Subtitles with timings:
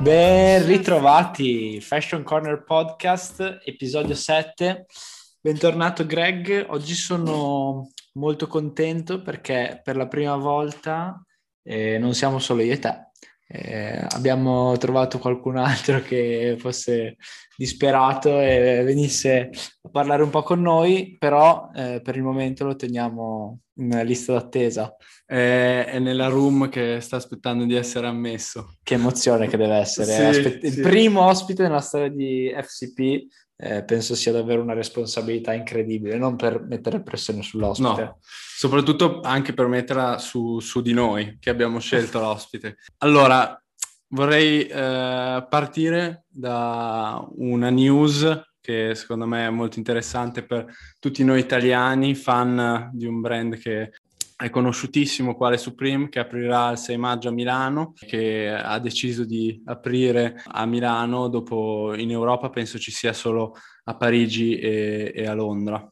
[0.00, 4.86] Ben ritrovati, Fashion Corner Podcast, episodio 7.
[5.42, 11.22] Bentornato Greg, oggi sono molto contento perché per la prima volta
[11.62, 13.10] eh, non siamo solo io e te.
[13.46, 17.18] Eh, abbiamo trovato qualcun altro che fosse
[17.58, 19.50] disperato e venisse
[19.82, 24.32] a parlare un po' con noi, però eh, per il momento lo teniamo in lista
[24.32, 24.94] d'attesa.
[25.24, 28.76] È, è, nella room che sta aspettando di essere ammesso.
[28.82, 30.12] Che emozione che deve essere.
[30.12, 30.66] Sì, Aspett- sì.
[30.66, 36.36] Il primo ospite nella storia di FCP eh, penso sia davvero una responsabilità incredibile, non
[36.36, 38.02] per mettere pressione sull'ospite.
[38.02, 42.76] No, soprattutto anche per metterla su, su di noi che abbiamo scelto l'ospite.
[42.98, 43.56] Allora,
[44.08, 48.26] vorrei eh, partire da una news
[48.64, 50.64] che secondo me è molto interessante per
[50.98, 53.90] tutti noi italiani, fan di un brand che
[54.34, 59.60] è conosciutissimo quale Supreme che aprirà il 6 maggio a Milano, che ha deciso di
[59.66, 63.54] aprire a Milano, dopo in Europa penso ci sia solo
[63.84, 65.86] a Parigi e, e a Londra.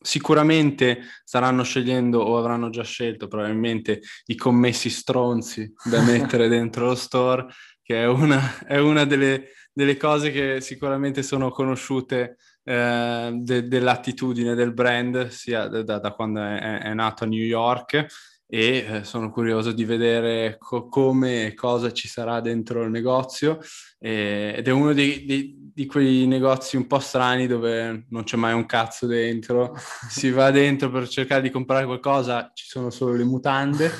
[0.00, 6.94] Sicuramente staranno scegliendo o avranno già scelto probabilmente i commessi stronzi da mettere dentro lo
[6.96, 7.46] store,
[7.88, 14.54] che è una, è una delle, delle, cose che sicuramente sono conosciute eh, de, dell'attitudine
[14.54, 18.06] del brand sia da, da quando è, è, nato a New York
[18.46, 23.58] e eh, sono curioso di vedere co- come e cosa ci sarà dentro il negozio
[23.98, 28.36] e, ed è uno di, di, di, quei negozi un po' strani dove non c'è
[28.36, 29.74] mai un cazzo dentro,
[30.10, 33.90] si va dentro per cercare di comprare qualcosa, ci sono solo le mutande.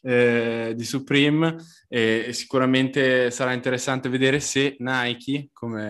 [0.00, 1.56] Eh, di Supreme
[1.88, 5.82] e sicuramente sarà interessante vedere se Nike, come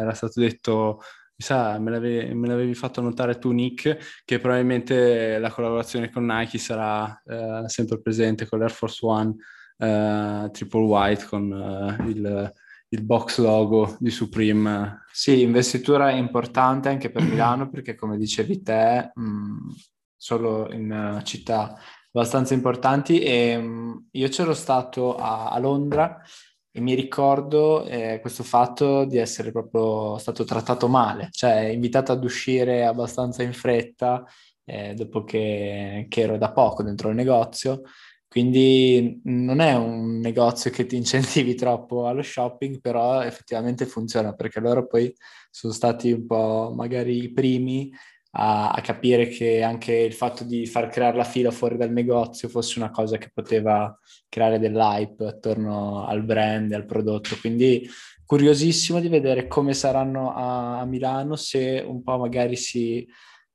[0.00, 1.00] era stato detto
[1.38, 6.24] mi sa, me l'avevi, me l'avevi, fatto notare tu, Nick, che probabilmente la collaborazione con
[6.24, 9.34] Nike sarà eh, sempre presente con l'Air Force One
[9.76, 12.52] eh, Triple White con eh, il,
[12.88, 15.04] il, box logo di Supreme.
[15.12, 19.68] Sì, investitura importante anche per Milano perché, come dicevi te, mh, mm,
[20.16, 21.78] solo in uh, città
[22.16, 26.22] abbastanza importanti e mh, mm, io c'ero stato a, a Londra
[26.70, 32.24] e mi ricordo eh, questo fatto di essere proprio stato trattato male, cioè invitato ad
[32.24, 34.24] uscire abbastanza in fretta
[34.64, 37.82] eh, dopo che, che, ero da poco dentro il negozio.
[38.28, 44.60] Quindi non è un negozio che ti incentivi troppo allo shopping, però effettivamente funziona perché
[44.60, 45.14] loro poi
[45.50, 47.90] sono stati un po' magari i primi
[48.38, 52.48] a, a, capire che anche il fatto di far creare la fila fuori dal negozio
[52.48, 53.98] fosse una cosa che poteva
[54.28, 57.36] creare dell'hype attorno al brand e al prodotto.
[57.40, 57.88] Quindi
[58.26, 63.06] curiosissimo di vedere come saranno a, a Milano, se un po' magari si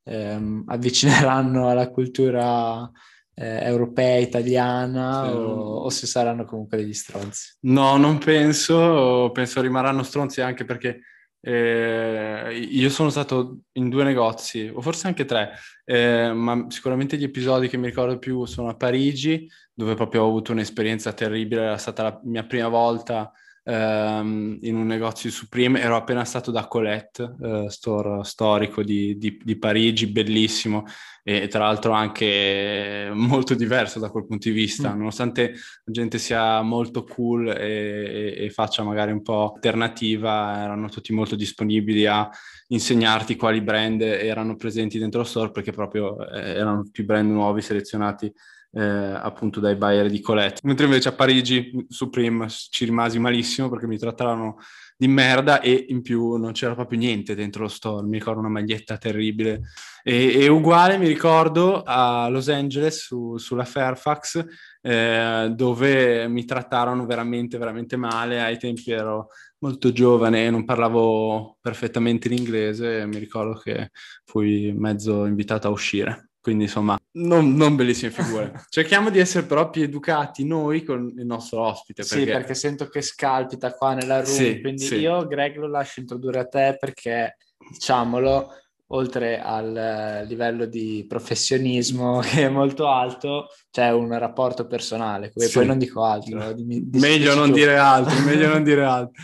[0.03, 2.89] ehm, avvicineranno alla cultura
[3.35, 5.31] eh, europea, italiana sì.
[5.31, 7.57] o, o, se saranno comunque degli stronzi.
[7.61, 11.01] No, non penso, penso rimarranno stronzi anche perché
[11.41, 17.23] eh, io sono stato in due negozi, o forse anche tre, eh, ma sicuramente gli
[17.23, 21.77] episodi che mi ricordo più sono a Parigi, dove proprio ho avuto un'esperienza terribile, era
[21.77, 23.31] stata la mia prima volta
[23.63, 29.17] ehm, in un negozio di Supreme, ero appena stato da Colette, eh, store storico di,
[29.17, 30.85] di, di, Parigi, bellissimo
[31.23, 34.97] e tra l'altro anche molto diverso da quel punto di vista, mm.
[34.97, 40.89] nonostante la gente sia molto cool e, e, e faccia magari un po' alternativa, erano
[40.89, 42.27] tutti molto disponibili a
[42.67, 47.61] insegnarti quali brand erano presenti dentro lo store perché proprio eh, erano tutti brand nuovi
[47.61, 48.31] selezionati
[48.73, 50.61] eh, appunto dai buyer di Colette.
[50.63, 54.57] Mentre invece a Parigi, Supreme, ci rimasi malissimo perché mi trattarono
[54.97, 58.49] di merda e in più non c'era proprio niente dentro lo store, mi ricordo una
[58.49, 59.61] maglietta terribile.
[60.03, 64.45] E, e uguale mi ricordo a Los Angeles su, sulla Fairfax
[64.81, 71.57] eh, dove mi trattarono veramente veramente male, ai tempi ero molto giovane e non parlavo
[71.61, 73.91] perfettamente l'inglese, mi ricordo che
[74.23, 76.30] fui mezzo invitato a uscire.
[76.41, 78.65] Quindi insomma, non, non, bellissime figure.
[78.69, 82.03] Cerchiamo di essere però più educati noi con il nostro ospite.
[82.03, 82.25] Perché...
[82.25, 84.95] Sì, perché sento che scalpita qua nella room, sì, quindi sì.
[84.95, 87.37] io Greg lo lascio introdurre a te perché,
[87.69, 88.49] diciamolo,
[88.87, 95.51] oltre al livello di professionismo che è molto alto, c'è un rapporto personale, sì.
[95.51, 96.53] poi non dico altro.
[96.53, 99.21] Di, di, meglio non dire altro, meglio non dire altro.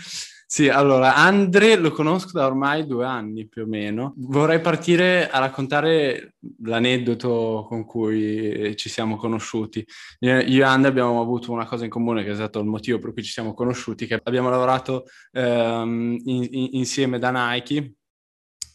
[0.50, 4.14] Sì, allora, Andre lo conosco da ormai due anni più o meno.
[4.16, 9.86] Vorrei partire a raccontare l'aneddoto con cui ci siamo conosciuti.
[10.20, 13.12] Io e Andre abbiamo avuto una cosa in comune, che è stato il motivo per
[13.12, 17.96] cui ci siamo conosciuti, che abbiamo lavorato ehm, in, in, insieme da Nike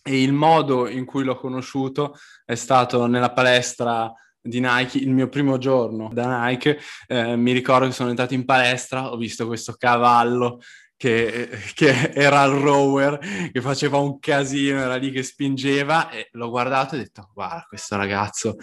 [0.04, 2.16] e il modo in cui l'ho conosciuto
[2.46, 6.78] è stato nella palestra di Nike, il mio primo giorno da Nike,
[7.08, 10.60] eh, mi ricordo che sono entrato in palestra, ho visto questo cavallo
[11.04, 13.20] che, che, era il rower,
[13.52, 17.66] che faceva un casino, era lì che spingeva e l'ho guardato e ho detto, guarda,
[17.68, 18.56] questo ragazzo,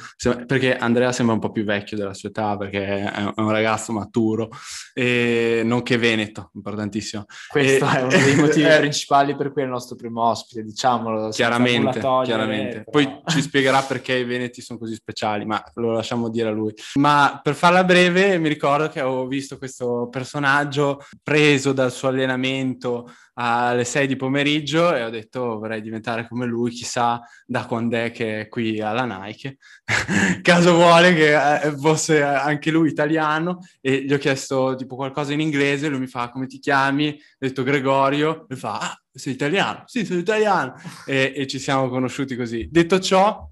[0.47, 4.49] perché Andrea sembra un po' più vecchio della sua età, perché è un ragazzo maturo,
[4.95, 7.27] e nonché Veneto, importantissimo.
[7.47, 10.63] Questo e, è uno dei motivi eh, principali per cui è il nostro primo ospite,
[10.63, 11.29] diciamolo.
[11.29, 12.85] Chiaramente, chiaramente.
[12.85, 12.91] Però...
[12.91, 16.73] Poi ci spiegherà perché i Veneti sono così speciali, ma lo lasciamo dire a lui.
[16.95, 22.29] Ma per farla breve, mi ricordo che ho visto questo personaggio preso dal suo allenamento
[22.31, 27.97] allenamento alle 6 di pomeriggio e ho detto vorrei diventare come lui, chissà da quando
[27.97, 29.57] è che è qui alla Nike.
[30.43, 35.41] Caso vuole che eh, fosse anche lui italiano e gli ho chiesto tipo qualcosa in
[35.41, 37.09] inglese, lui mi fa come ti chiami?
[37.09, 39.83] Ho detto Gregorio, mi fa ah, sei italiano?
[39.87, 40.75] Sì, sono italiano
[41.07, 42.69] e, e ci siamo conosciuti così.
[42.71, 43.49] Detto ciò,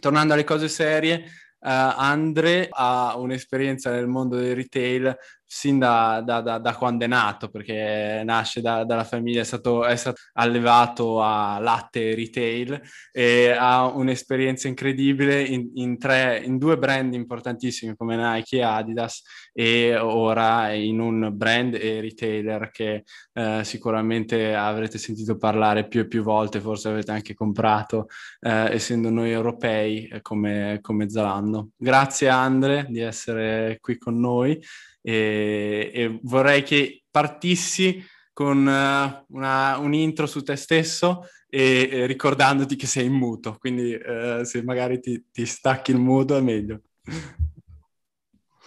[0.00, 1.24] tornando alle cose serie,
[1.58, 5.16] Uh, Andre ha un'esperienza nel mondo del retail
[5.46, 9.94] sin da, da, da, da, quando è nato, perché nasce dalla famiglia, è stato, è
[9.94, 12.80] stato, allevato a latte retail
[13.12, 19.22] e ha un'esperienza incredibile in, in, tre, in due brand importantissimi come Nike e Adidas
[19.52, 26.08] e ora in un brand e retailer che eh, sicuramente avrete sentito parlare più e
[26.08, 28.08] più volte, forse avete anche comprato,
[28.40, 31.70] eh, essendo noi europei eh, come, come Zalando.
[31.76, 34.60] Grazie Andre di essere qui con noi
[35.06, 42.06] e, e vorrei che partissi con uh, una, un intro su te stesso e, e,
[42.06, 46.40] ricordandoti che sei in muto, quindi uh, se magari ti, ti, stacchi il muto è
[46.40, 46.80] meglio.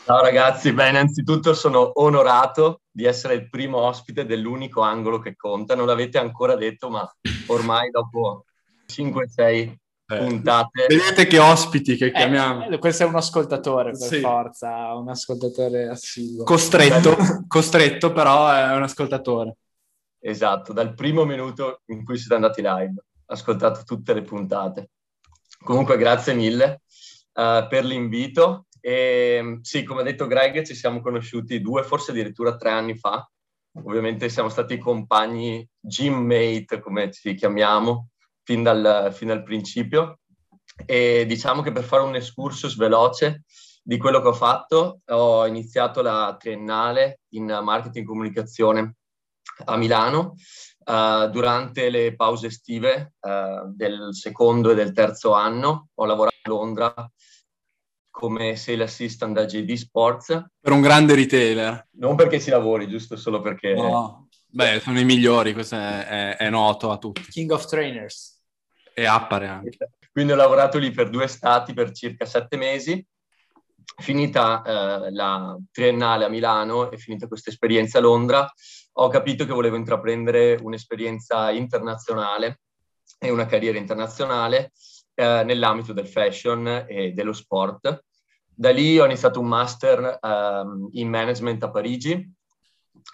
[0.05, 5.75] Ciao ragazzi, beh innanzitutto sono onorato di essere il primo ospite dell'unico angolo che conta,
[5.75, 7.07] non l'avete ancora detto ma
[7.47, 8.45] ormai dopo
[8.87, 9.78] 5-6 eh,
[10.17, 10.85] puntate.
[10.87, 12.67] Vedete che ospiti che eh, chiamiamo.
[12.67, 14.19] Eh, questo è un ascoltatore per sì.
[14.19, 16.43] forza, un ascoltatore assiduo.
[16.43, 17.15] Costretto,
[17.47, 19.57] costretto, però è un ascoltatore.
[20.19, 24.89] Esatto, dal primo minuto in cui siete andati live, ascoltato tutte le puntate.
[25.63, 26.81] Comunque grazie mille
[27.33, 28.65] uh, per l'invito.
[28.81, 33.29] E sì, come ha detto Greg, ci siamo conosciuti due, forse addirittura tre anni fa.
[33.73, 38.09] Ovviamente siamo stati compagni gym mate, come ci chiamiamo,
[38.49, 40.21] fin dal, fin dal principio
[40.83, 43.43] e diciamo che per fare un excursus veloce
[43.83, 48.95] di quello che ho fatto, ho iniziato la triennale in marketing e comunicazione
[49.65, 50.33] a Milano.
[50.83, 56.49] Uh, durante le pause estive uh, del secondo e del terzo anno ho lavorato a
[56.49, 57.11] Londra
[58.09, 60.43] come sales assistant da JD Sports.
[60.59, 61.89] Per un grande retailer.
[61.91, 63.75] Non perché ci lavori, giusto solo perché...
[63.75, 64.29] No.
[64.51, 67.21] Beh, sono i migliori, questo è, è, è noto a tutti.
[67.29, 68.38] King of Trainers.
[68.99, 69.91] E appare anche.
[70.11, 73.05] Quindi ho lavorato lì per due stati per circa sette mesi.
[73.95, 78.51] Finita eh, la triennale a Milano e finita questa esperienza a Londra,
[78.93, 82.59] ho capito che volevo intraprendere un'esperienza internazionale
[83.17, 84.73] e una carriera internazionale
[85.13, 88.03] eh, nell'ambito del fashion e dello sport.
[88.53, 90.63] Da lì ho iniziato un master eh,
[90.99, 92.33] in management a Parigi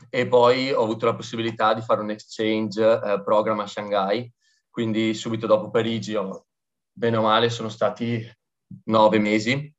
[0.10, 4.34] e poi ho avuto la possibilità di fare un exchange eh, program a Shanghai
[4.76, 6.48] quindi subito dopo Parigi, ho,
[6.92, 8.22] bene o male, sono stati
[8.88, 9.74] nove mesi.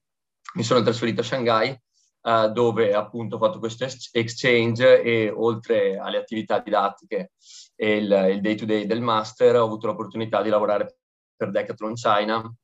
[0.54, 1.78] Mi sono trasferito a Shanghai,
[2.22, 7.32] uh, dove appunto ho fatto questo exchange e oltre alle attività didattiche
[7.74, 10.96] e il, day-to-day del master, ho avuto l'opportunità di lavorare
[11.36, 12.56] per Decathlon China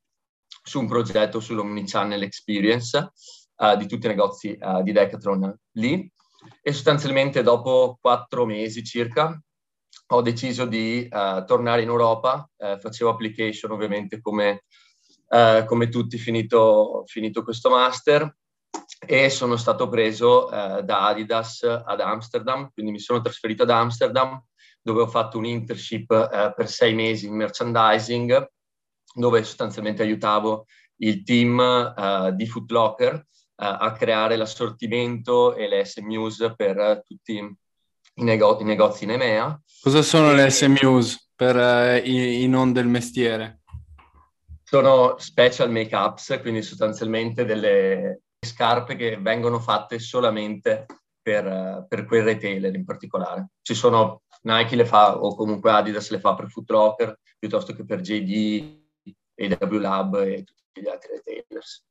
[0.63, 3.11] su un progetto sull'Omnichannel Experience
[3.57, 6.11] uh, di tutti i negozi uh, di Decathlon lì.
[6.63, 9.39] E sostanzialmente dopo quattro mesi circa
[10.13, 14.63] ho deciso di uh, tornare in Europa, uh, facevo application ovviamente come,
[15.29, 18.35] uh, come tutti finito, finito, questo master
[19.05, 24.41] e sono stato preso da Adidas ad Amsterdam, quindi mi sono trasferito ad Amsterdam
[24.81, 28.49] dove ho fatto un internship per sei mesi in merchandising
[29.13, 30.65] dove sostanzialmente aiutavo
[30.97, 37.55] il team di Footlocker a creare l'assortimento e le SMUs per tutti
[38.15, 39.61] i, nego- i negozi in EMEA.
[39.81, 40.35] Cosa sono e...
[40.35, 43.61] le SMUs per uh, i, i non del mestiere?
[44.63, 50.85] Sono special make-ups, quindi sostanzialmente delle scarpe che vengono fatte solamente
[51.21, 53.49] per, uh, per quel retailer in particolare.
[53.61, 57.83] Ci sono Nike le fa o comunque Adidas le fa per Foot Locker piuttosto che
[57.83, 58.81] per JD,
[59.35, 61.85] AW Lab e tutti gli altri retailers.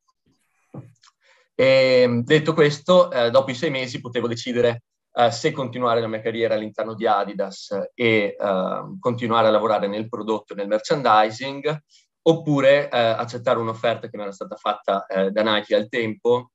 [1.54, 6.20] E, detto questo, eh, dopo i sei mesi potevo decidere uh, se continuare la mia
[6.20, 11.82] carriera all'interno di Adidas e uh, continuare a lavorare nel prodotto e nel merchandising
[12.24, 16.52] oppure eh, accettare un'offerta che mi era stata fatta eh, da Nike al tempo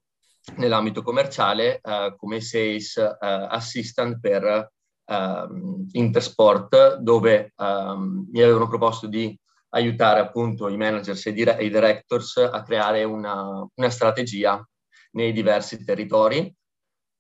[0.56, 4.72] nell'ambito commerciale eh, come sales eh, assistant per
[5.06, 9.38] ehm, Intersport, dove ehm, mi avevano proposto di
[9.70, 14.66] aiutare appunto i managers e i directors a creare una, una strategia
[15.12, 16.54] nei diversi territori.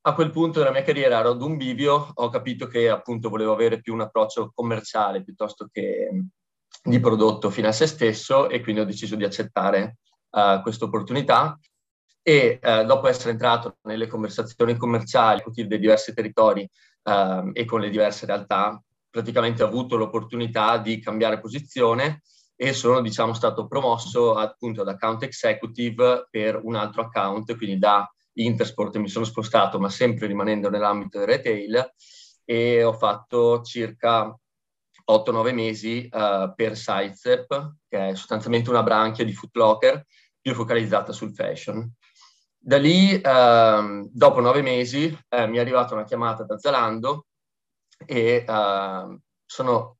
[0.07, 3.51] A quel punto della mia carriera ero ad un bivio, ho capito che appunto volevo
[3.51, 6.09] avere più un approccio commerciale piuttosto che
[6.81, 9.97] di prodotto fino a se stesso e quindi ho deciso di accettare
[10.29, 11.59] uh, questa opportunità
[12.21, 17.89] e uh, dopo essere entrato nelle conversazioni commerciali dei diversi territori uh, e con le
[17.89, 22.21] diverse realtà, praticamente ho avuto l'opportunità di cambiare posizione
[22.55, 28.09] e sono diciamo stato promosso appunto ad account executive per un altro account, quindi da
[28.43, 31.93] Intersport mi sono spostato ma sempre rimanendo nell'ambito del retail
[32.43, 34.35] e ho fatto circa
[35.09, 40.05] 8-9 mesi uh, per Sidestep, che è sostanzialmente una branchia di Footlocker
[40.39, 41.89] più focalizzata sul fashion.
[42.57, 47.27] Da lì, uh, dopo 9 mesi, uh, mi è arrivata una chiamata da Zalando
[48.05, 49.96] e ehm, sono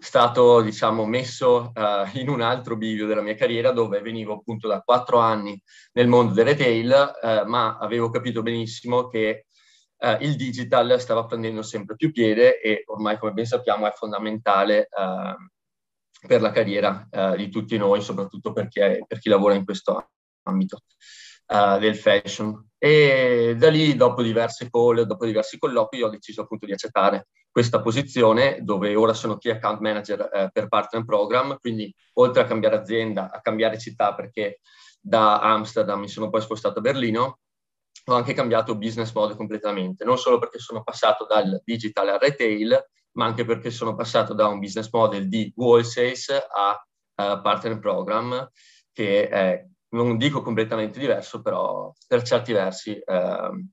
[0.00, 1.72] stato, diciamo, messo
[2.14, 5.60] in un altro bivio della mia carriera dove venivo appunto da 4 anni
[5.92, 9.46] nel mondo del retail, ma avevo capito benissimo che
[9.98, 14.88] eh, il digital stava prendendo sempre più piede e ormai, come ben sappiamo, è fondamentale
[16.26, 20.10] per la carriera di tutti noi, soprattutto per chi, è, per chi lavora in questo
[20.44, 20.80] ambito
[21.78, 22.68] del fashion.
[22.78, 27.80] E da lì, dopo diverse call, dopo diversi colloqui, ho deciso appunto di accettare questa
[27.80, 32.76] posizione dove ora sono key account manager eh, per partner program, quindi oltre a cambiare
[32.76, 34.60] azienda, a cambiare città perché
[35.00, 37.38] da Amsterdam mi sono poi spostato a Berlino,
[38.06, 42.88] ho anche cambiato business model completamente, non solo perché sono passato dal digital al retail,
[43.12, 46.14] ma anche perché sono passato da un business model di wholesale
[46.54, 48.48] a uh, partner program,
[48.92, 53.68] che è, non dico completamente diverso, però per certi versi uh,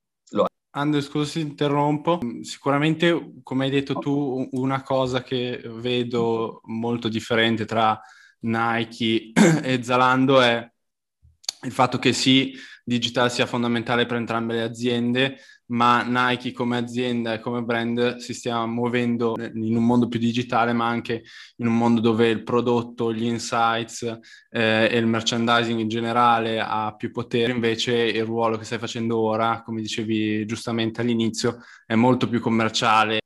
[0.77, 2.19] Andrew, scusa se interrompo.
[2.41, 7.99] Sicuramente, come hai detto tu, una cosa che vedo molto differente tra
[8.41, 9.31] Nike
[9.63, 10.71] e Zalando è
[11.63, 17.33] il fatto che sì, digital sia fondamentale per entrambe le aziende, ma Nike come azienda
[17.33, 21.23] e come brand si stia muovendo in un mondo più digitale, ma anche
[21.57, 24.03] in un mondo dove il prodotto, gli insights
[24.49, 27.51] eh, e il merchandising in generale ha più potere.
[27.51, 33.19] Invece il ruolo che stai facendo ora, come dicevi giustamente all'inizio, è molto più commerciale.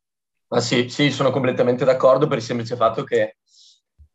[0.47, 3.37] Ma sì, sì, sono completamente d'accordo per il semplice fatto che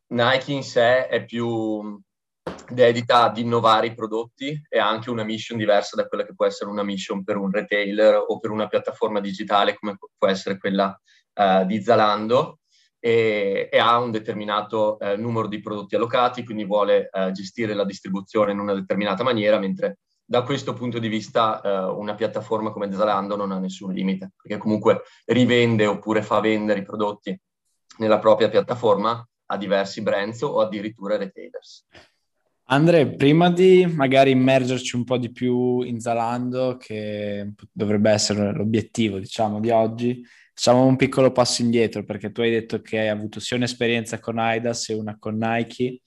[0.09, 2.01] Nike in sé è più
[2.69, 6.47] dedita ad innovare i prodotti e ha anche una mission diversa da quella che può
[6.47, 10.99] essere una mission per un retailer o per una piattaforma digitale come può essere quella
[11.35, 12.61] uh, di Zalando
[12.99, 17.85] e, e, ha un determinato uh, numero di prodotti allocati, quindi vuole uh, gestire la
[17.85, 19.99] distribuzione in una determinata maniera, mentre
[20.29, 25.03] da questo punto di vista una piattaforma come Zalando non ha nessun limite, perché comunque
[25.27, 27.41] rivende oppure fa vendere i prodotti
[27.99, 31.87] nella propria piattaforma a diversi brands o addirittura retailers.
[32.69, 39.21] Andre, prima di magari immergerci un po' di più in Zalando, che dovrebbe essere l'obiettivo,
[39.21, 43.39] diciamo, di oggi, facciamo un piccolo passo indietro, perché tu hai detto che hai avuto
[43.39, 46.01] sia un'esperienza con Aidas e una con Nike.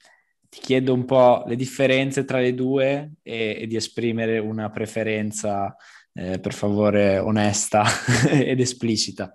[0.49, 5.73] Ti chiedo un po' le differenze tra le due e, e di esprimere una preferenza,
[6.11, 7.85] eh, per favore, onesta
[8.29, 9.33] ed esplicita.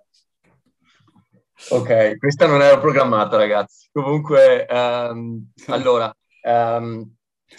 [1.71, 3.89] Ok, questa non era programmata, ragazzi.
[3.91, 6.15] Comunque, um, allora,
[6.45, 7.11] Um,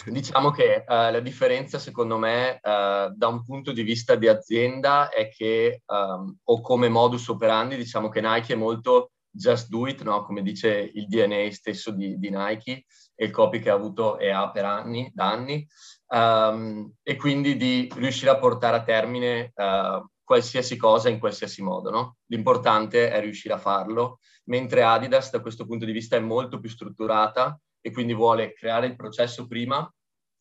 [0.04, 5.08] diciamo che uh, la differenza, secondo me, uh, da un punto di vista di azienda
[5.08, 10.02] è che, um, o come modus operandi, diciamo che Nike è molto just do it,
[10.02, 10.24] no?
[10.24, 14.30] come dice il DNA stesso di, di, Nike e il copy che ha avuto e
[14.30, 15.66] ha per anni, da anni,
[16.08, 21.90] um, e quindi di riuscire a portare a termine uh, qualsiasi cosa in qualsiasi modo.
[21.90, 22.16] No?
[22.26, 26.70] L'importante è riuscire a farlo, mentre Adidas da questo punto di vista è molto più
[26.70, 29.88] strutturata e quindi vuole creare il processo prima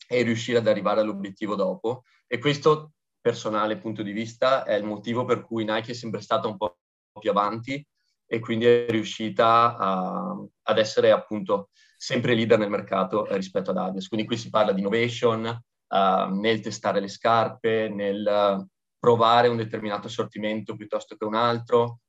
[0.07, 2.01] e riuscire ad arrivare all'obiettivo dopo.
[2.25, 6.47] E questo, personale punto di vista, è il motivo per cui Nike è sempre stata
[6.47, 6.79] un po'
[7.19, 7.85] più avanti
[8.25, 14.07] e quindi è riuscita a, ad essere appunto sempre leader nel mercato rispetto ad Adidas.
[14.07, 20.07] Quindi qui si parla di innovation, uh, nel testare le scarpe, nel provare un determinato
[20.07, 21.99] assortimento piuttosto che un altro,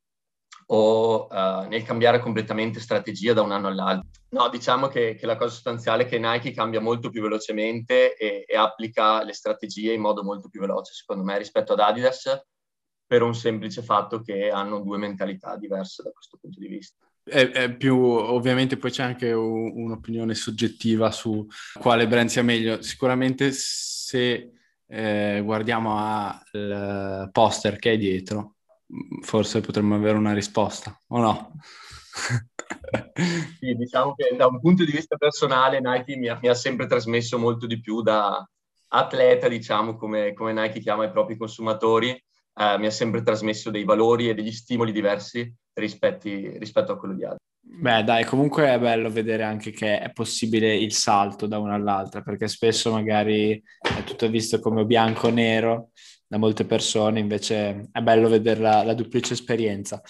[0.69, 4.09] o uh, nel cambiare completamente strategia da un anno all'altro.
[4.31, 8.45] No, diciamo che, che, la cosa sostanziale è che Nike cambia molto più velocemente e,
[8.47, 12.45] e, applica le strategie in modo molto più veloce, secondo me, rispetto ad Adidas,
[13.07, 17.07] per un semplice fatto che hanno due mentalità diverse da questo punto di vista.
[17.23, 21.47] È, è più, ovviamente poi c'è anche un, un'opinione soggettiva su
[21.79, 22.83] quale brand sia meglio.
[22.83, 24.51] Sicuramente se
[24.87, 28.56] eh, guardiamo al poster che è dietro,
[29.21, 31.53] forse potremmo avere una risposta, o no?
[33.59, 36.87] sì, diciamo che da un punto di vista personale Nike mi ha, mi ha sempre
[36.87, 38.47] trasmesso molto di più da
[38.89, 43.85] atleta, diciamo, come, come Nike chiama i propri consumatori, eh, mi ha sempre trasmesso dei
[43.85, 47.45] valori e degli stimoli diversi rispetti, rispetto a quello di altri.
[47.69, 52.23] Beh, dai, comunque è bello vedere anche che è possibile il salto da una all'altra,
[52.23, 55.91] perché spesso magari è tutto visto come bianco o nero
[56.27, 60.03] da molte persone, invece è bello vedere la, la duplice esperienza.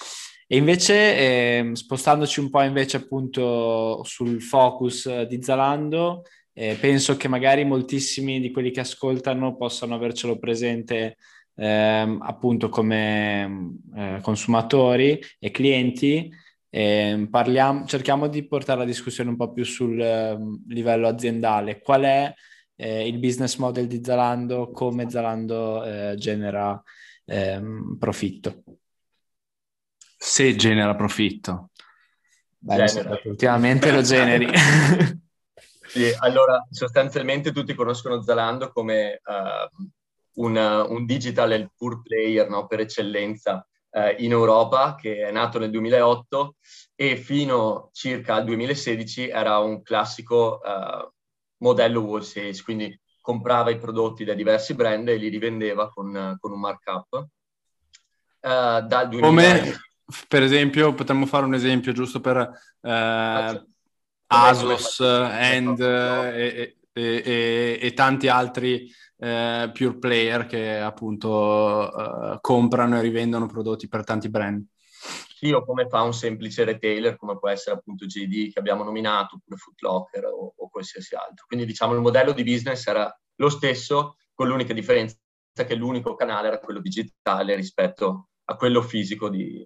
[0.49, 7.29] E invece, eh, spostandoci un po' invece appunto sul focus di Zalando, eh, penso che
[7.29, 11.17] magari moltissimi di quelli che ascoltano possano avercelo presente
[11.57, 16.31] eh, appunto come eh, consumatori e clienti.
[16.77, 21.81] Parliamo, cerchiamo di portare la discussione un po' più sul ehm, livello aziendale.
[21.81, 22.35] Qual è
[22.77, 24.71] eh, il business model di Zalando?
[24.71, 26.81] Come Zalando eh, genera
[27.25, 28.63] ehm, profitto?
[30.17, 31.71] Se genera profitto.
[32.59, 33.21] Beh, genera.
[33.25, 34.49] ultimamente lo generi.
[35.87, 40.57] sì, allora sostanzialmente tutti conoscono Zalando come uh, un,
[40.89, 45.71] un, digital e pure player no, per eccellenza uh, in Europa che è nato nel
[45.71, 46.57] 2008
[46.95, 51.13] e fino circa al 2016 era un classico uh,
[51.59, 56.61] modello wholesale, quindi comprava i prodotti da diversi brand e li rivendeva con, con un
[56.61, 57.27] markup.
[58.41, 59.27] Uh, dal 2000...
[59.27, 59.81] Come,
[60.29, 63.67] per esempio, potremmo fare un esempio giusto per uh,
[64.29, 73.01] Asos, End e, e, e, e, tanti altri uh, pure player che appunto comprano e
[73.01, 74.65] rivendono prodotti per tanti brand.
[75.39, 79.35] Sì, o come fa un semplice retailer come può essere appunto JD che abbiamo nominato,
[79.35, 81.45] oppure Footlocker o, o qualsiasi altro.
[81.47, 85.15] Quindi diciamo il modello di business era lo stesso, con l'unica differenza
[85.55, 89.63] che l'unico canale era quello digitale rispetto a quello fisico di,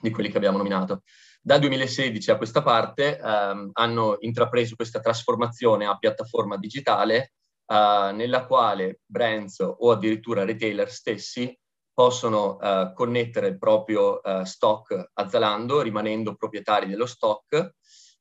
[0.00, 1.02] di quelli che abbiamo nominato.
[1.42, 7.34] Dal 2016 a questa parte ehm, hanno intrapreso questa trasformazione a piattaforma digitale
[7.66, 11.54] eh, nella quale brands o addirittura retailer stessi
[12.00, 17.74] possono uh, connettere il proprio uh, stock a Zalando rimanendo proprietari dello stock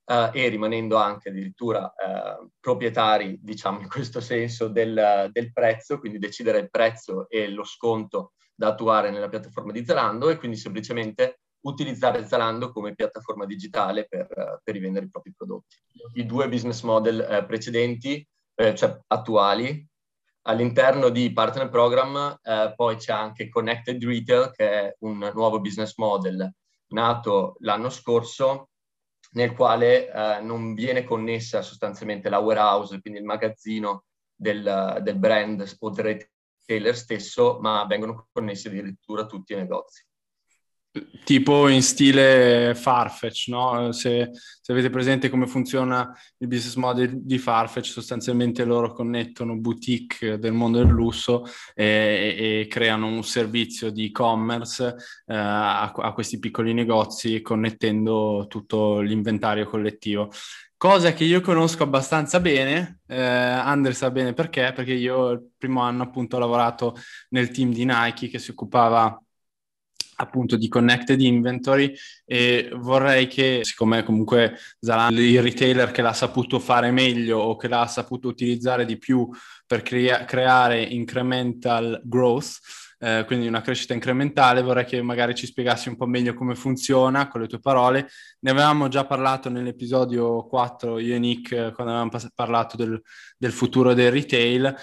[0.04, 1.90] uh, e rimanendo anche addirittura
[2.60, 8.34] proprietari, diciamo in questo senso, del, del, prezzo, quindi decidere il prezzo e lo sconto
[8.54, 14.28] da attuare nella piattaforma di Zalando e quindi semplicemente utilizzare Zalando come piattaforma digitale per,
[14.62, 15.78] per rivendere i propri prodotti.
[16.16, 19.89] I due business model precedenti, eh, cioè attuali,
[20.44, 25.96] All'interno di Partner Program eh, poi c'è anche Connected Retail, che è un nuovo business
[25.98, 26.52] model
[26.88, 28.70] nato l'anno scorso,
[29.32, 35.78] nel quale eh, non viene connessa sostanzialmente la warehouse, quindi il magazzino del, del brand
[35.80, 36.28] o del
[36.66, 40.04] retailer stesso, ma vengono connessi addirittura tutti i negozi
[41.24, 43.92] tipo in stile Farfetch, no?
[43.92, 50.40] Se, se, avete presente come funziona il business model di Farfetch, sostanzialmente loro connettono boutique
[50.40, 56.40] del mondo del lusso e, e creano un servizio di e-commerce eh, a, a, questi
[56.40, 60.32] piccoli negozi connettendo tutto l'inventario collettivo.
[60.80, 65.82] Cosa che io conosco abbastanza bene, eh, Andre sa bene perché, perché io il primo
[65.82, 66.96] anno appunto ho lavorato
[67.32, 69.22] nel team di Nike che si occupava
[70.22, 71.94] appunto di connected inventory
[72.26, 77.68] e vorrei che siccome comunque Zalando il retailer che l'ha saputo fare meglio o che
[77.68, 79.30] l'ha saputo utilizzare di più
[79.66, 82.60] per crea- creare incremental growth
[83.00, 84.62] eh, quindi una crescita incrementale.
[84.62, 88.10] Vorrei che magari ci spiegassi un po' meglio come funziona con le tue parole.
[88.42, 93.02] Ne avevamo già parlato nell'episodio 4, io e Nick, eh, quando avevamo pas- parlato del,
[93.38, 94.76] del, futuro del retail, eh,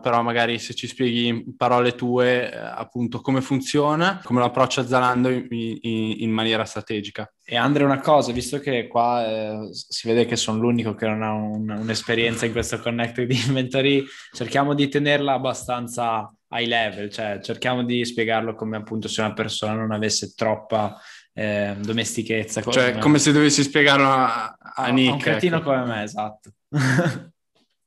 [0.00, 4.86] però magari se ci spieghi in parole tue eh, appunto come funziona, come lo approccia
[4.86, 7.30] Zalando in, in, in maniera strategica.
[7.44, 11.22] E Andre, una cosa, visto che qua eh, si vede che sono l'unico che non
[11.22, 17.82] ha un, un'esperienza in questo connected inventory, cerchiamo di tenerla abbastanza high level, cioè cerchiamo
[17.84, 21.00] di spiegarlo come appunto se una persona non avesse troppa
[21.32, 22.62] eh, domestichezza.
[22.62, 25.10] Cioè, come, come se dovessi spiegarlo a, a Nick.
[25.10, 25.64] A un cretino ecco.
[25.64, 26.50] come me, esatto.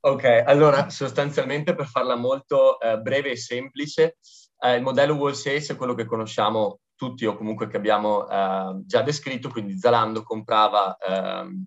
[0.00, 4.16] ok, allora sostanzialmente per farla molto eh, breve e semplice,
[4.58, 9.02] eh, il modello wholesale è quello che conosciamo tutti o comunque che abbiamo eh, già
[9.02, 11.64] descritto, quindi Zalando comprava ehm,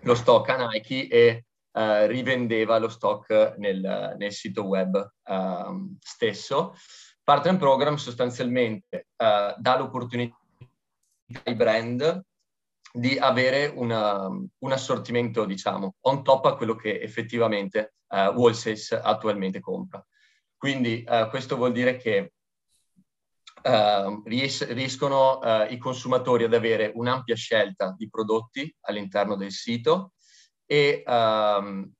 [0.00, 1.45] lo stock a Nike e
[1.76, 6.74] eh, rivendeva lo stock nel, nel sito web eh, stesso.
[7.22, 10.38] Partner Program sostanzialmente eh, dà l'opportunità
[11.44, 12.24] ai brand
[12.92, 19.60] di avere una, un assortimento, diciamo, on top a quello che effettivamente uh, Wallsales attualmente
[19.60, 20.02] compra.
[20.56, 22.32] Quindi uh, questo vuol dire che
[23.64, 30.12] uh, ries- riescono uh, i consumatori ad avere un'ampia scelta di prodotti all'interno del sito
[30.66, 31.90] e um,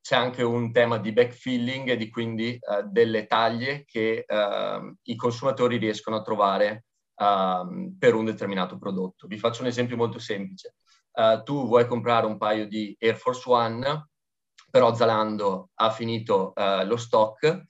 [0.00, 5.16] c'è anche un tema di backfilling e di quindi uh, delle taglie che uh, i
[5.16, 6.84] consumatori riescono a trovare
[7.16, 9.26] uh, per un determinato prodotto.
[9.26, 10.74] Vi faccio un esempio molto semplice.
[11.12, 14.08] Uh, tu vuoi comprare un paio di Air Force One,
[14.70, 17.62] però Zalando ha finito uh, lo stock,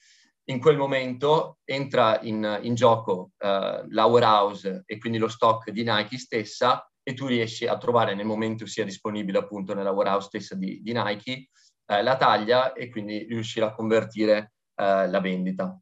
[0.46, 6.18] in quel momento entra in, in gioco la warehouse e quindi lo stock di Nike
[6.18, 10.80] stessa e tu riesci a trovare nel momento sia disponibile appunto nella warehouse stessa di,
[10.82, 11.50] di Nike
[11.86, 15.78] eh, la taglia e quindi riuscire a convertire eh, la vendita.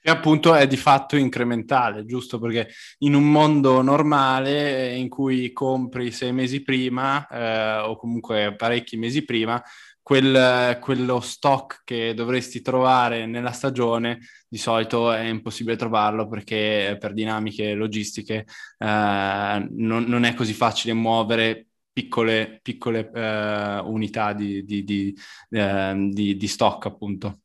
[0.00, 2.38] E appunto è di fatto incrementale, giusto?
[2.38, 8.96] Perché in un mondo normale in cui compri sei mesi prima eh, o comunque parecchi
[8.96, 9.62] mesi prima,
[10.08, 17.12] quel, quello stock che dovresti trovare nella stagione di solito è impossibile trovarlo perché per
[17.12, 18.46] dinamiche logistiche
[18.78, 25.14] eh, non, non, è così facile muovere piccole, piccole eh, unità di, di, di,
[25.50, 27.40] eh, di, stock, appunto.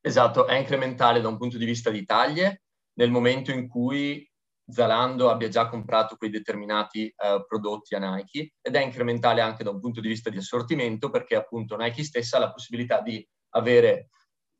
[0.00, 2.62] Esatto, è incrementale da un punto di vista di taglie
[2.94, 4.28] nel momento in cui
[4.68, 9.70] Zalando abbia già comprato quei determinati uh, prodotti a Nike ed è incrementale anche da
[9.70, 14.10] un punto di vista di assortimento perché appunto Nike stessa ha la possibilità di avere,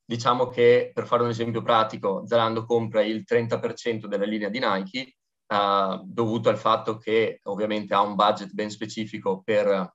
[0.05, 5.17] diciamo che per fare un esempio pratico, Zalando compra il 30% della linea di Nike
[5.49, 9.95] uh, dovuto al fatto che ovviamente ha un budget ben specifico per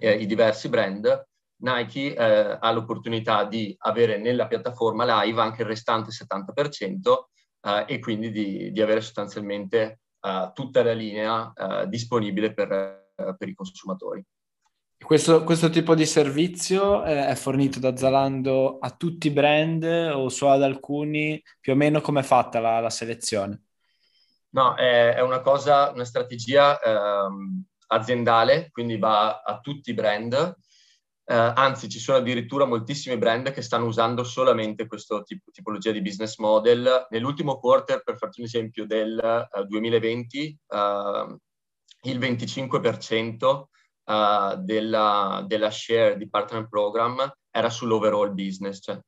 [0.00, 1.26] eh, i diversi brand,
[1.60, 7.28] Nike eh, ha l'opportunità di avere nella piattaforma live anche il restante 70%
[7.60, 13.34] eh, e quindi di, di avere sostanzialmente eh, tutta la linea eh, disponibile per, eh,
[13.36, 14.24] per, i consumatori.
[14.98, 20.52] Questo, questo, tipo di servizio è fornito da Zalando a tutti i brand o solo
[20.52, 21.40] ad alcuni?
[21.60, 23.62] Più o meno come è fatta la, la selezione?
[24.50, 30.56] No, è, è una cosa, una strategia ehm, aziendale, quindi va a tutti i brand.
[31.30, 36.00] Eh, anzi, ci sono addirittura moltissimi brand che stanno usando solamente questa tipo, tipologia di
[36.00, 37.06] business model.
[37.10, 41.36] Nell'ultimo quarter, per farti un esempio, del uh, 2020, uh,
[42.04, 48.78] il 25% uh, della, della, share di partner program era sull'overall business.
[48.80, 48.98] Cioè.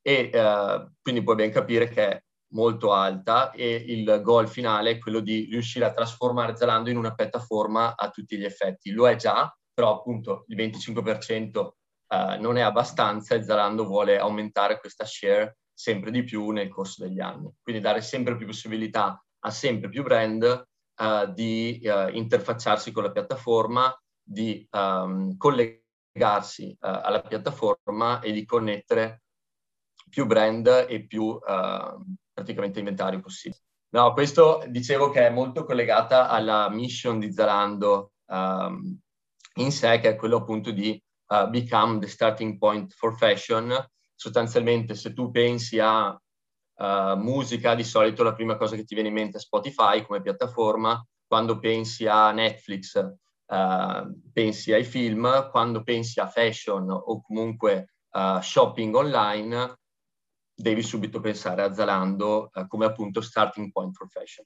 [0.00, 5.18] E uh, quindi puoi ben capire che molto alta e il goal finale è quello
[5.18, 8.92] di riuscire a trasformare Zalando in una piattaforma a tutti gli effetti.
[8.92, 11.68] Lo è già, però appunto il 25%
[12.08, 17.04] eh, non è abbastanza e Zalando vuole aumentare questa share sempre di più nel corso
[17.04, 17.52] degli anni.
[17.60, 20.42] Quindi dare sempre più possibilità a sempre più brand
[20.96, 23.92] eh, di eh, interfacciarsi con la piattaforma,
[24.26, 29.22] di um, collegarsi eh, alla piattaforma e di connettere
[30.08, 31.40] più brand e più uh,
[32.32, 33.60] praticamente inventario possibile.
[33.94, 38.96] No, questo dicevo che è molto collegata alla mission di Zalando um,
[39.58, 43.72] in sé, che è quello appunto di uh, become the starting point for fashion.
[44.14, 49.08] Sostanzialmente se tu pensi a uh, musica, di solito la prima cosa che ti viene
[49.08, 55.82] in mente è Spotify come piattaforma, quando pensi a Netflix uh, pensi ai film, quando
[55.82, 57.88] pensi a fashion o comunque
[58.40, 59.74] shopping online
[60.54, 64.44] devi subito pensare a Zalando come appunto starting point for fashion.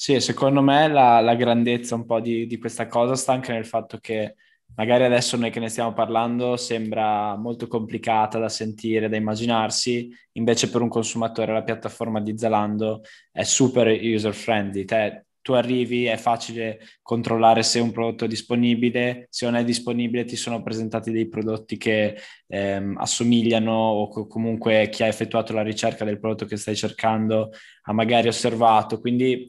[0.00, 3.66] Sì, secondo me la, la grandezza un po' di, di, questa cosa sta anche nel
[3.66, 4.36] fatto che
[4.76, 10.70] magari adesso noi che ne stiamo parlando sembra molto complicata da sentire, da immaginarsi, invece
[10.70, 13.00] per un consumatore la piattaforma di Zalando
[13.32, 19.26] è super user friendly, Te tu arrivi, è facile controllare se un prodotto è disponibile,
[19.30, 24.88] se non è disponibile ti sono presentati dei prodotti che ehm, assomigliano o co- comunque
[24.90, 27.50] chi ha effettuato la ricerca del prodotto che stai cercando
[27.82, 29.46] ha magari osservato, quindi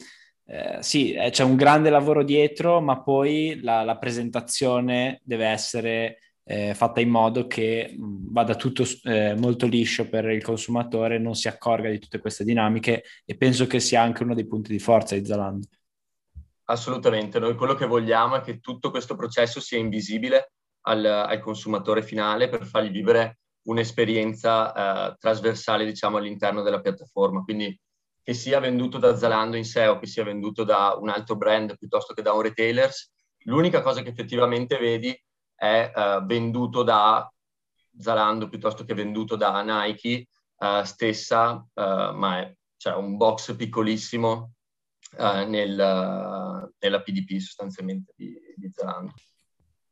[0.52, 6.18] eh, sì, eh, c'è un grande lavoro dietro, ma poi la, la presentazione deve essere
[6.44, 11.36] eh, fatta in modo che mh, vada tutto eh, molto liscio per il consumatore, non
[11.36, 14.80] si accorga di tutte queste dinamiche e penso che sia anche uno dei punti di
[14.80, 15.68] forza di Zalando.
[16.64, 20.54] Assolutamente, noi quello che vogliamo è che tutto questo processo sia invisibile
[20.88, 27.44] al, al consumatore finale per fargli vivere un'esperienza trasversale, diciamo, all'interno della piattaforma.
[27.44, 27.76] Quindi
[28.30, 31.76] che sia venduto da Zalando in sé o che sia venduto da un altro brand
[31.80, 32.92] piuttosto che da un retailer,
[33.46, 35.20] l'unica cosa che effettivamente vedi
[35.56, 37.28] è eh, venduto da
[37.98, 40.28] Zalando piuttosto che venduto da Nike
[40.60, 44.52] eh, stessa, eh, ma è cioè, un box piccolissimo
[45.18, 49.12] uh, nel, uh, nella PDP sostanzialmente di, di Zalando.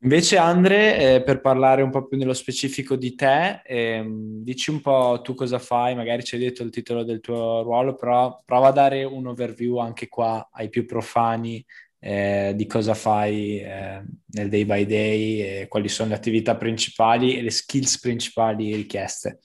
[0.01, 4.79] Invece Andre, eh, per parlare un po' più nello specifico di te, ehm, dici un
[4.79, 8.67] po' tu cosa fai, magari ci hai detto il titolo del tuo ruolo, però prova
[8.67, 11.65] a dare un overview anche qua ai più profani
[11.99, 17.41] eh, di cosa fai eh, nel day by day, quali sono le attività principali e
[17.41, 19.39] le skills principali richieste.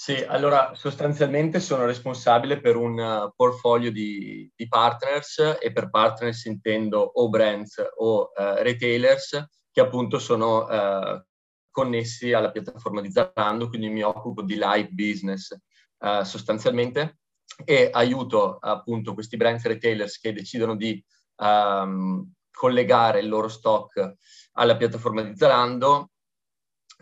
[0.00, 6.44] Sì, allora sostanzialmente sono responsabile per un uh, portfolio di, di, partners e per partners
[6.44, 11.20] intendo o brands o uh, retailers che appunto sono uh,
[11.68, 15.50] connessi alla piattaforma di Zalando, quindi mi occupo di live business
[15.98, 17.18] uh, sostanzialmente
[17.64, 21.04] e aiuto appunto questi brands e retailers che decidono di
[21.38, 24.14] um, collegare il loro stock
[24.52, 26.10] alla piattaforma di Zalando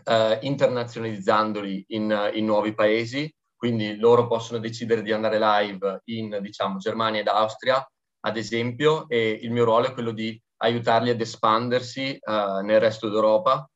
[0.07, 6.77] eh, internazionalizzandoli in, in, nuovi paesi, quindi loro possono decidere di andare live in, diciamo,
[6.77, 7.85] Germania ed Austria,
[8.21, 13.09] ad esempio, e il mio ruolo è quello di aiutarli ad espandersi eh, nel resto
[13.09, 13.69] d'Europa.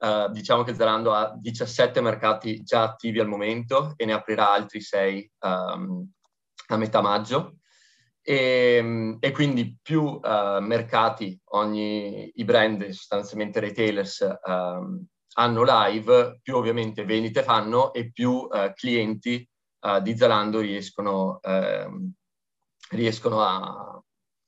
[0.00, 4.80] Eh, diciamo che Zalando ha 17 mercati già attivi al momento e ne aprirà altri
[4.80, 6.08] 6 um,
[6.68, 7.56] a metà maggio.
[8.22, 15.02] E, e, quindi più uh, mercati ogni i brand sostanzialmente retailers um,
[15.38, 19.48] hanno live, più ovviamente vendite fanno e più eh, clienti
[19.80, 21.88] eh, di Zalando riescono, eh,
[22.90, 24.02] riescono a,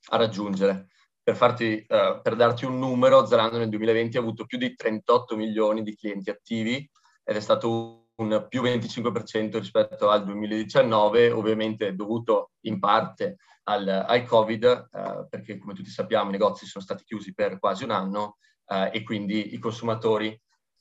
[0.08, 0.88] a, raggiungere.
[1.22, 5.36] Per, farti, eh, per darti un numero, Zalando nel 2020 ha avuto più di 38
[5.36, 6.88] milioni di clienti attivi
[7.22, 14.24] ed è stato un più 25% rispetto al 2019, ovviamente dovuto in parte al, al
[14.24, 18.38] Covid, eh, perché come tutti sappiamo i negozi sono stati chiusi per quasi un anno
[18.66, 20.38] eh, e quindi i consumatori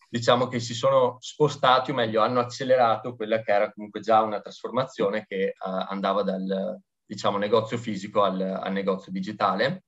[0.10, 4.42] diciamo che si sono spostati, o meglio, hanno accelerato quella che era comunque già una
[4.42, 9.84] trasformazione che uh, andava dal diciamo, negozio fisico al, al negozio digitale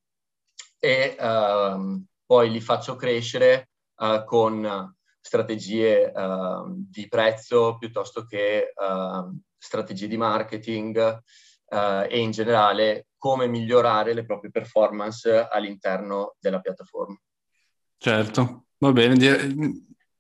[0.80, 9.40] e uh, poi li faccio crescere uh, con strategie ehm, di prezzo piuttosto che ehm,
[9.56, 11.22] strategie di marketing
[11.68, 17.16] eh, e in generale come migliorare le proprie performance all'interno della piattaforma.
[17.98, 19.16] Certo, va bene,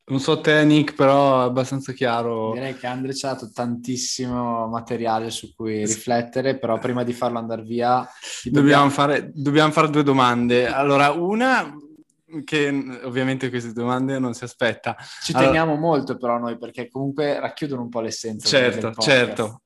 [0.03, 2.53] non so te, Nick, però è abbastanza chiaro.
[2.53, 7.37] Direi che Andre ci ha dato tantissimo materiale su cui riflettere, però prima di farlo
[7.39, 8.07] andare via...
[8.43, 8.89] Dobbiamo, dobbiamo...
[8.89, 10.67] Fare, dobbiamo fare due domande.
[10.67, 11.73] Allora, una
[12.43, 14.95] che ovviamente queste domande non si aspetta.
[15.21, 15.47] Ci allora...
[15.47, 18.47] teniamo molto però noi, perché comunque racchiudono un po' l'essenza.
[18.47, 19.61] Certo, certo.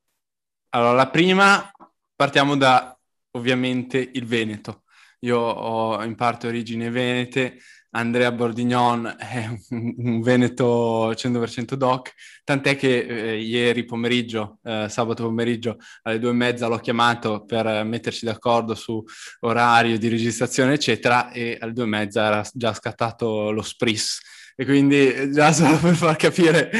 [0.69, 1.71] Allora, la prima,
[2.15, 2.97] partiamo da
[3.31, 4.83] ovviamente il Veneto.
[5.19, 7.57] Io ho in parte origini venete,
[7.95, 15.77] Andrea Bordignon è un, veneto 100% doc, tant'è che eh, ieri pomeriggio, eh, sabato pomeriggio
[16.03, 19.01] alle due e mezza l'ho chiamato per metterci d'accordo su
[19.41, 24.19] orario di registrazione eccetera e alle due e mezza era già scattato lo spris
[24.57, 26.71] e quindi già solo per far capire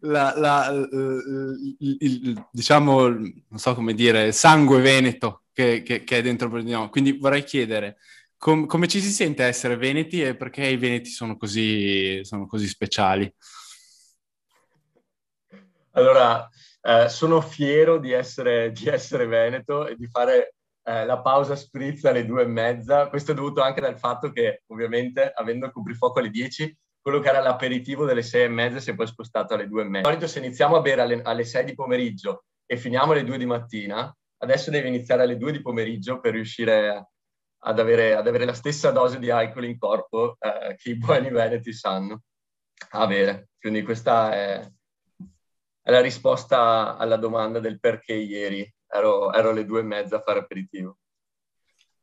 [0.00, 0.70] la, la,
[1.78, 6.50] il, il, diciamo, non so come dire, il sangue veneto che, che, che è dentro
[6.50, 6.90] Bordignon.
[6.90, 7.96] Quindi vorrei chiedere
[8.38, 12.66] Com- come ci si sente essere veneti e perché i veneti sono così, sono così
[12.66, 13.32] speciali?
[15.92, 16.48] Allora,
[16.82, 22.04] eh, sono fiero di essere, di essere, veneto e di fare eh, la pausa spritz
[22.04, 23.08] alle due e mezza.
[23.08, 27.28] Questo è dovuto anche dal fatto che, ovviamente, avendo il coprifuoco alle 10, quello che
[27.28, 30.08] era l'aperitivo delle sei e mezza si è poi spostato alle due e mezza.
[30.08, 33.38] Di solito se iniziamo a bere alle, alle 6 di pomeriggio e finiamo alle 2
[33.38, 37.08] di mattina, adesso devi iniziare alle 2 di pomeriggio per riuscire
[37.58, 41.30] ad avere, ad avere la stessa dose di alcol in corpo eh, che i buoni
[41.30, 42.22] veneti sanno
[42.90, 43.48] avere.
[43.58, 44.70] Quindi questa è,
[45.82, 50.22] è, la risposta alla domanda del perché ieri ero, ero alle due e mezza a
[50.22, 50.98] fare aperitivo.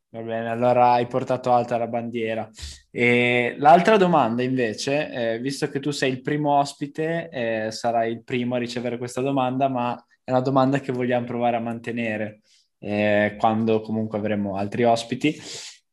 [0.10, 2.48] Va bene, allora hai portato alta la bandiera.
[2.92, 8.24] E l'altra domanda invece, eh, visto che tu sei il primo ospite, eh, sarai il
[8.24, 12.43] primo a ricevere questa domanda, ma è una domanda che vogliamo provare a mantenere
[12.84, 15.42] eh, quando comunque avremo altri ospiti,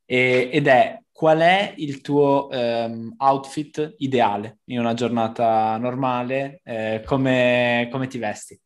[0.05, 7.01] e, ed è qual è il tuo um, outfit ideale in una giornata normale, eh,
[7.05, 8.59] come, come, ti vesti?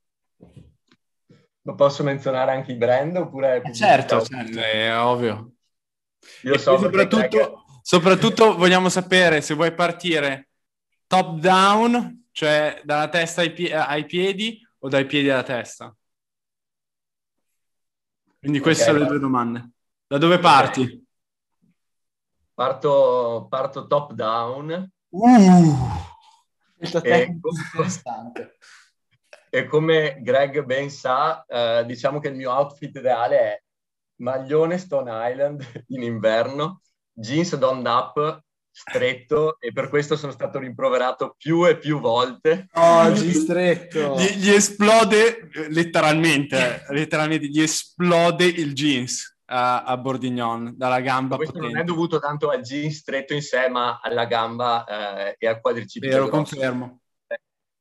[1.62, 3.62] Ma posso menzionare anche i brand oppure...
[3.62, 4.60] Eh certo, certo.
[4.60, 5.52] è ovvio.
[6.44, 7.52] Io so soprattutto, che...
[7.82, 10.50] soprattutto vogliamo sapere se vuoi partire
[11.08, 15.96] top down, cioè dalla testa ai, pie- ai piedi o dai piedi alla testa?
[18.46, 19.72] Quindi queste okay, sono le due domande.
[20.06, 21.04] Da dove parti?
[22.54, 24.88] Parto, parto, top down.
[25.10, 25.76] Uh,
[27.02, 27.40] e,
[29.50, 33.64] e come Greg ben sa, eh, diciamo che il mio outfit ideale è
[34.18, 36.82] maglione Stone Island in inverno,
[37.14, 38.44] jeans donned up
[38.78, 42.68] stretto e per questo sono stato rimproverato più e più volte.
[42.74, 44.16] Oggi stretto!
[44.20, 51.54] Gli, gli esplode letteralmente, letteralmente gli esplode il jeans a, a Bordignon dalla gamba Questo
[51.54, 51.74] potente.
[51.74, 55.62] non è dovuto tanto al jeans stretto in sé, ma alla gamba eh, e al
[55.62, 56.12] quadricipite.
[56.12, 56.56] Vero, grosso.
[56.56, 57.00] confermo.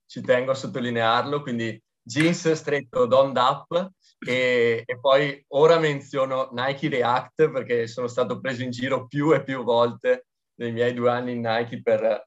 [0.07, 3.90] Ci tengo a sottolinearlo, quindi jeans stretto donned up
[4.24, 9.42] e, e poi ora menziono Nike React perché sono stato preso in giro più e
[9.42, 12.26] più volte nei miei due anni in Nike per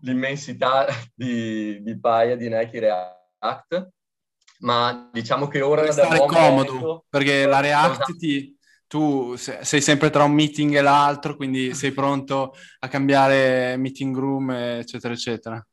[0.00, 3.88] l'immensità di, di paia di Nike React,
[4.60, 8.16] ma diciamo che ora Per stare comodo, Veneto- perché la React Esatto.
[8.16, 13.76] ti, tu se- sei sempre tra un meeting e l'altro, quindi sei pronto a cambiare
[13.76, 15.66] meeting room, eccetera, eccetera.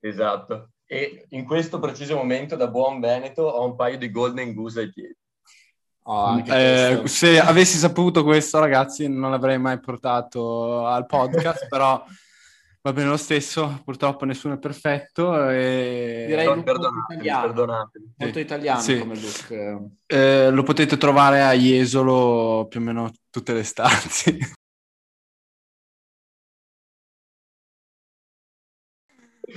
[0.00, 0.70] Esatto.
[0.86, 4.90] E in questo preciso momento, da buon Veneto, ho un paio di Golden Goose ai
[4.92, 5.16] piedi.
[6.10, 12.02] Oh, Eh, se avessi saputo questo, ragazzi, non l'avrei mai portato al podcast, però
[12.80, 15.50] va bene lo stesso, purtroppo nessuno è perfetto.
[15.50, 16.24] E...
[16.26, 17.46] Direi look perdonatemi, italiano.
[17.46, 18.12] perdonatemi.
[18.16, 18.98] Molto italiano Sì.
[18.98, 19.90] come look.
[20.06, 24.38] Eh, lo potete trovare a Jesolo più o meno tutte le estati.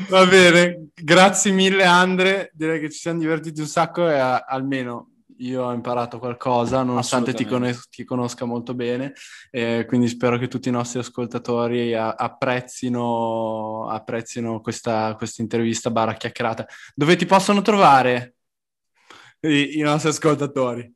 [0.09, 5.10] Va bene, grazie mille Andre, direi che ci siamo divertiti un sacco e a- almeno
[5.41, 9.13] io ho imparato qualcosa, nonostante ti, conos- ti conosca molto bene,
[9.49, 16.13] eh, quindi spero che tutti i nostri ascoltatori a- apprezzino, apprezzino questa, questa intervista barra
[16.13, 16.65] chiacchierata.
[16.93, 18.35] Dove ti possono trovare
[19.41, 20.93] i, i nostri ascoltatori?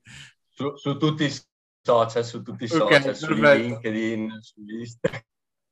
[0.50, 1.34] Su, su tutti i
[1.82, 3.58] social, su tutti i social, su perfetto.
[3.58, 5.22] LinkedIn, su Instagram.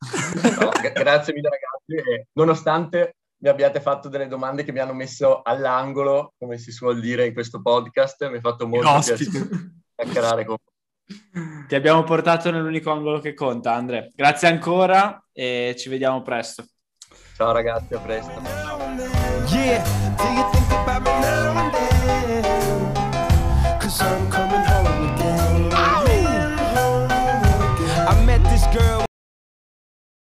[0.59, 4.93] No, gra- grazie mille ragazzi e nonostante mi abbiate fatto delle domande che mi hanno
[4.93, 9.29] messo all'angolo, come si suol dire in questo podcast, mi ha fatto molto Ospite.
[9.29, 11.65] piacere chiacchierare con voi.
[11.67, 14.11] Ti abbiamo portato nell'unico angolo che conta, Andre.
[14.15, 16.63] Grazie ancora e ci vediamo presto.
[17.35, 18.31] Ciao ragazzi, a presto.
[19.49, 20.82] Yeah,